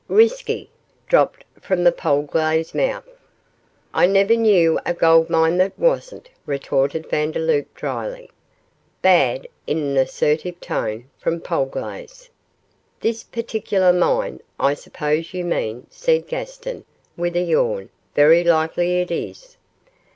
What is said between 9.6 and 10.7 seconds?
in an assertive